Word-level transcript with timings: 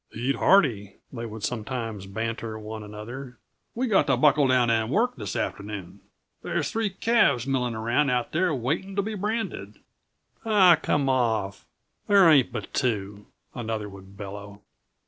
"Eat 0.15 0.35
hearty," 0.37 0.95
they 1.13 1.27
would 1.27 1.43
sometimes 1.43 2.07
banter 2.07 2.57
one 2.57 2.81
another. 2.81 3.37
"We 3.75 3.85
got 3.85 4.07
to 4.07 4.17
buckle 4.17 4.47
down 4.47 4.71
and 4.71 4.89
work 4.89 5.15
this 5.15 5.35
afternoon. 5.35 5.99
They's 6.41 6.71
three 6.71 6.89
calves 6.89 7.45
milling 7.45 7.75
around 7.75 8.09
out 8.09 8.31
there 8.31 8.51
waiting 8.51 8.95
to 8.95 9.03
be 9.03 9.13
branded!" 9.13 9.77
"Aw, 10.43 10.77
come 10.81 11.07
off! 11.07 11.67
There 12.07 12.27
ain't 12.27 12.51
but 12.51 12.73
two," 12.73 13.27
another 13.53 13.87
would 13.87 14.17
bellow. 14.17 14.61